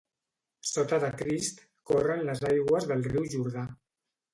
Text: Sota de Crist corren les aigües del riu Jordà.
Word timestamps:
Sota 0.69 0.99
de 1.03 1.11
Crist 1.21 1.63
corren 1.93 2.27
les 2.33 2.45
aigües 2.55 2.93
del 2.95 3.09
riu 3.15 3.33
Jordà. 3.39 3.73